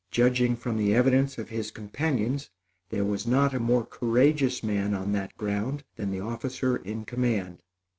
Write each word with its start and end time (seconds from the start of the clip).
Judging 0.09 0.55
from 0.55 0.77
the 0.77 0.95
evidence 0.95 1.37
of 1.37 1.49
his 1.49 1.69
companions, 1.69 2.49
there 2.89 3.05
was 3.05 3.27
not 3.27 3.53
a 3.53 3.59
more 3.59 3.85
courageous 3.85 4.63
man 4.63 4.95
on 4.95 5.11
that 5.11 5.37
ground 5.37 5.83
than 5.95 6.09
the 6.09 6.19
officer 6.19 6.75
in 6.77 7.05
command. 7.05 7.59